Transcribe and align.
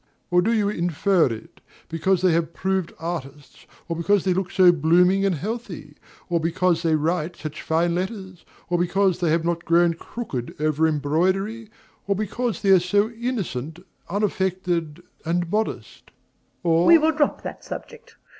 or 0.31 0.41
do 0.41 0.51
you 0.51 0.67
infer 0.67 1.27
it, 1.27 1.61
because 1.87 2.23
they 2.23 2.31
have 2.31 2.55
proved 2.55 2.91
artists, 2.97 3.67
or 3.87 3.95
because 3.95 4.23
they 4.23 4.33
look 4.33 4.49
so 4.49 4.71
blooming 4.71 5.23
and 5.23 5.35
healthy, 5.35 5.95
or 6.27 6.39
because 6.39 6.81
they 6.81 6.95
write 6.95 7.35
such 7.35 7.61
fine 7.61 7.93
letters, 7.93 8.43
or 8.67 8.79
because 8.79 9.19
they 9.19 9.29
have 9.29 9.45
not 9.45 9.63
grown 9.63 9.93
crooked 9.93 10.55
over 10.59 10.87
embroidery, 10.87 11.69
or 12.07 12.15
because 12.15 12.63
they 12.63 12.71
are 12.71 12.79
so 12.79 13.11
innocent, 13.11 13.77
unaffected, 14.09 15.03
and 15.23 15.51
modest? 15.51 16.09
or 16.63 16.87
MRS. 16.87 16.89
S. 16.89 16.91
(irritably). 16.91 16.97
We 16.97 16.97
will 16.97 17.15
drop 17.15 17.43
that 17.43 17.63
subject. 17.63 18.15